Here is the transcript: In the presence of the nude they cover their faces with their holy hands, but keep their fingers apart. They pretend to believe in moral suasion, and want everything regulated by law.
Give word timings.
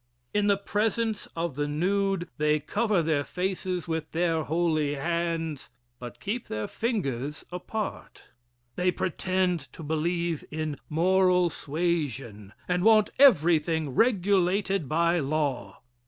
In 0.33 0.47
the 0.47 0.57
presence 0.57 1.27
of 1.35 1.53
the 1.53 1.67
nude 1.67 2.27
they 2.39 2.59
cover 2.59 3.03
their 3.03 3.23
faces 3.23 3.87
with 3.87 4.13
their 4.13 4.41
holy 4.41 4.95
hands, 4.95 5.69
but 5.99 6.19
keep 6.19 6.47
their 6.47 6.67
fingers 6.67 7.45
apart. 7.51 8.23
They 8.77 8.89
pretend 8.89 9.71
to 9.73 9.83
believe 9.83 10.43
in 10.49 10.79
moral 10.89 11.51
suasion, 11.51 12.51
and 12.67 12.83
want 12.83 13.11
everything 13.19 13.91
regulated 13.93 14.89
by 14.89 15.19
law. 15.19 15.83